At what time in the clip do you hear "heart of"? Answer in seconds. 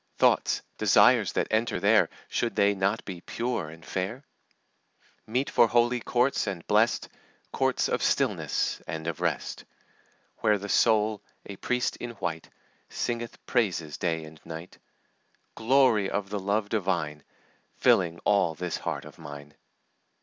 18.77-19.19